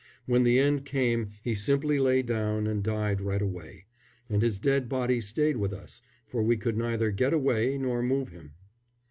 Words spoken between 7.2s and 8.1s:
away nor